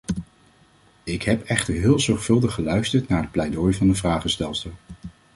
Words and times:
Ik 1.03 1.21
heb 1.23 1.43
echter 1.43 1.73
heel 1.73 1.99
zorgvuldig 1.99 2.53
geluisterd 2.53 3.07
naar 3.09 3.21
het 3.21 3.31
pleidooi 3.31 3.73
van 3.73 3.87
de 3.87 3.95
vragenstelster. 3.95 4.71